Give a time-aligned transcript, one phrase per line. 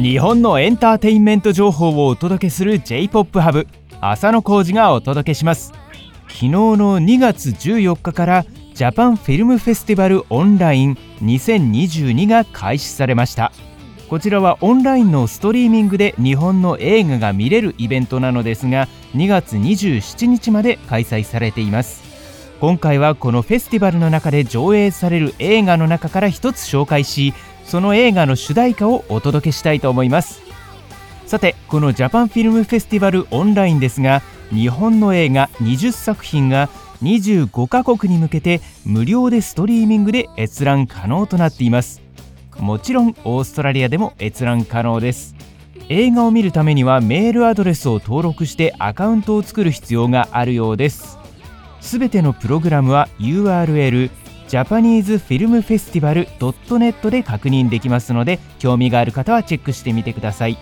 [0.00, 3.66] 日本のエンターテインメント情報をお届けする J-POP ハブ
[4.00, 5.74] 浅野浩二がお届けします。
[6.26, 13.52] 昨日の2月14日からジャパンフィルムフェスティバルオンライン2022が開始されました。
[14.08, 22.08] こちらはオンラインのストリーミングで日本の映画が見れるイベントなのですが2月27日まで開催されています。
[22.58, 30.40] 今回はこのフェスティバルの中で上映される映画の中から一つ紹介しその映画の主題歌をお届けしたいと思います。
[31.26, 36.68] さてこのジャパンフィルムフェスティバルオンラインですが日本の映画20作品が
[37.02, 42.02] 25カ国に向けて無料でストリーミングで閲覧可能となっています。
[42.58, 45.34] もちろんオーストラリアでも閲覧可能です。
[45.88, 51.18] 映画を見るためにはメールアドレスを登録してアカウントを作る必要があるようです。
[51.80, 54.10] すべてのプログラムは URL
[54.50, 60.58] ジャパニーズフィルムフェスティバル .net で確認できますので興味がある方はチェックしてみてください。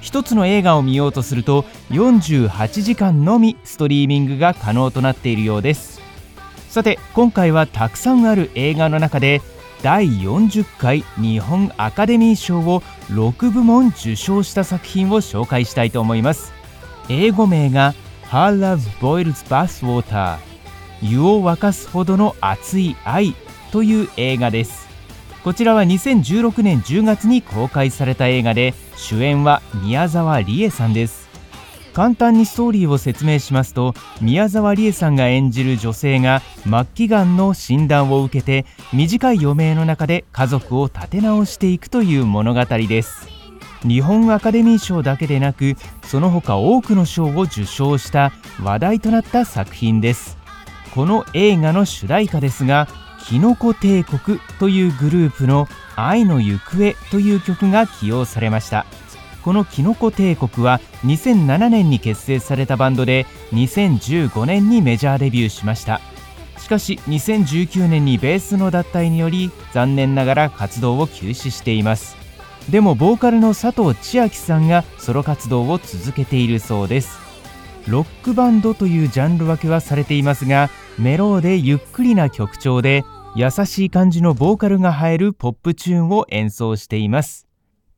[0.00, 6.00] 一つの映画を見ようとすると48時間のみストリーミングが可能となっているようです。
[6.70, 9.42] さて今回はたくさんある映画の中で
[9.82, 16.50] 第40回日本アカデミー賞を6部門受賞した作品を紹介したいと思います。
[17.10, 17.92] 英語名が
[18.30, 20.38] Her Love Boils Bathwater
[21.02, 23.34] 湯を沸かすほどの熱い愛
[23.72, 24.88] という映画です。
[25.44, 31.28] こちらは2016年10月に公開された映画で主演は宮沢りえさんです。
[31.92, 38.64] 簡単にストーリーを説明しますと宮沢りえさんが演じる女性が末期がんの診断を受けて
[38.94, 43.28] 短い余命の中で家族を立て直していくという物語です。
[43.82, 45.74] 日本アカデミー賞だけでなく
[46.04, 50.41] その他多くの賞を受賞した話題となった作品です。
[50.94, 52.86] この映画の主題歌ですが
[53.26, 55.66] キノコ帝国というグループの
[55.96, 58.84] 愛の行方という曲が起用されました。
[59.42, 66.00] このキノコ帝国は2007年に結成されたバンドで2015年にメジャーデビューしました。
[66.58, 72.16] しかし2019年にベースの脱退により残念ながら活動を休止しています。
[72.70, 77.18] でもボーカルの佐藤千秋さんがソロ活動を続けているそうです。
[77.88, 83.04] ロックバンドというジャンル分けはされていますがメローでゆっくりな曲調で
[83.34, 87.46] 優しい感じのボーカルが入るポップチューンを演奏しています。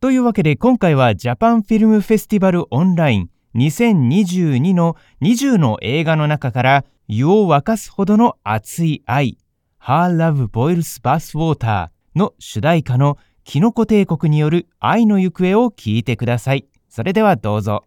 [0.00, 9.38] というわけで今回はジャパンフィルムフェスティバルオンライン2022の20の映画の中から湯を沸かすほどの熱い愛
[9.82, 16.66] Her Love Boils Bathwater の主題歌のキノコ帝国による愛の行方を聞いてください。
[16.88, 17.86] それではどうぞ。